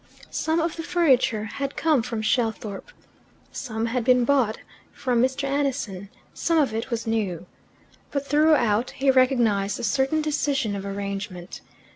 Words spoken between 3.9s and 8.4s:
been bought from Mr. Annison, some of it was new. But